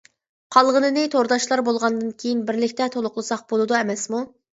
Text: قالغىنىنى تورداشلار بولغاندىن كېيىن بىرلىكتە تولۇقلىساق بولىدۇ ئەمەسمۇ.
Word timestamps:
قالغىنىنى 0.55 1.01
تورداشلار 1.15 1.61
بولغاندىن 1.67 2.15
كېيىن 2.23 2.41
بىرلىكتە 2.47 2.87
تولۇقلىساق 2.97 3.45
بولىدۇ 3.53 3.79
ئەمەسمۇ. 3.81 4.23